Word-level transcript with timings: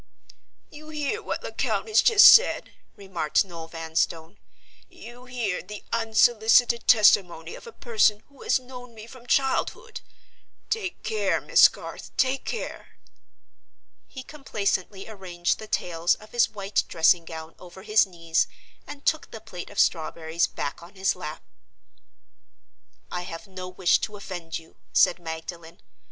"You 0.71 0.89
hear 0.89 1.21
what 1.21 1.43
Lecount 1.43 1.87
has 1.87 2.01
just 2.01 2.25
said?" 2.33 2.71
remarked 2.95 3.45
Noel 3.45 3.67
Vanstone. 3.67 4.39
"You 4.89 5.25
hear 5.25 5.61
the 5.61 5.83
unsolicited 5.93 6.87
testimony 6.87 7.53
of 7.53 7.67
a 7.67 7.71
person 7.71 8.23
who 8.27 8.41
has 8.41 8.57
known 8.59 8.95
me 8.95 9.05
from 9.05 9.27
childhood? 9.27 10.01
Take 10.71 11.03
care, 11.03 11.39
Miss 11.39 11.67
Garth—take 11.67 12.45
care!" 12.45 12.97
He 14.07 14.23
complacently 14.23 15.07
arranged 15.07 15.59
the 15.59 15.67
tails 15.67 16.15
of 16.15 16.31
his 16.31 16.49
white 16.49 16.83
dressing 16.87 17.23
gown 17.23 17.53
over 17.59 17.83
his 17.83 18.07
knees 18.07 18.47
and 18.87 19.05
took 19.05 19.29
the 19.29 19.39
plate 19.39 19.69
of 19.69 19.77
strawberries 19.77 20.47
back 20.47 20.81
on 20.81 20.95
his 20.95 21.15
lap. 21.15 21.43
"I 23.11 23.21
have 23.21 23.45
no 23.45 23.69
wish 23.69 23.99
to 23.99 24.17
offend 24.17 24.57
you," 24.57 24.77
said 24.93 25.19
Magdalen. 25.19 25.79